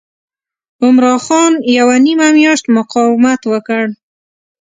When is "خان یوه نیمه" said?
1.25-2.27